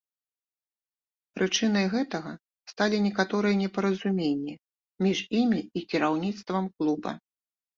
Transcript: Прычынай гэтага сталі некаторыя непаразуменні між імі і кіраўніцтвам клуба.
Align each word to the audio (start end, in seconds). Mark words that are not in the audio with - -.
Прычынай 1.37 1.85
гэтага 1.95 2.31
сталі 2.71 2.97
некаторыя 3.07 3.55
непаразуменні 3.63 4.53
між 5.07 5.19
імі 5.41 5.61
і 5.81 5.85
кіраўніцтвам 5.93 6.65
клуба. 6.79 7.11